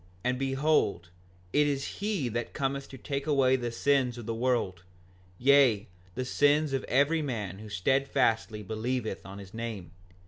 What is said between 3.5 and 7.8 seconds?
the sins of the world, yea, the sins of every man who